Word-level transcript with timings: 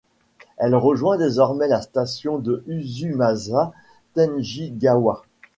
Elle 0.57 0.73
rejoint 0.73 1.15
désormais 1.19 1.67
la 1.67 1.79
station 1.79 2.39
de 2.39 2.63
Uzumasa-Tenjingawa. 2.65 5.21